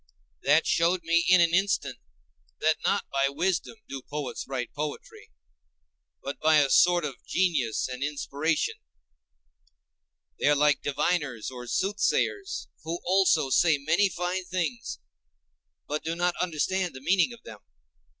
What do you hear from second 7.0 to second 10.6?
of genius and inspiration; they are